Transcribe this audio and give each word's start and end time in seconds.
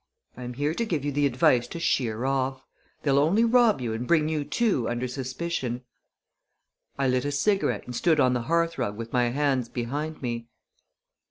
I 0.35 0.41
am 0.41 0.55
here 0.55 0.73
to 0.73 0.83
give 0.83 1.05
you 1.05 1.11
the 1.11 1.27
advice 1.27 1.67
to 1.67 1.79
sheer 1.79 2.25
off! 2.25 2.65
They'll 3.03 3.19
only 3.19 3.43
rob 3.43 3.81
you 3.81 3.93
and 3.93 4.07
bring 4.07 4.29
you, 4.29 4.43
too, 4.43 4.89
under 4.89 5.07
suspicion." 5.07 5.83
I 6.97 7.07
lit 7.07 7.23
a 7.23 7.31
cigarette 7.31 7.85
and 7.85 7.95
stood 7.95 8.19
on 8.19 8.33
the 8.33 8.41
hearthrug 8.49 8.97
with 8.97 9.13
my 9.13 9.29
hands 9.29 9.69
behind 9.69 10.19
me. 10.23 10.47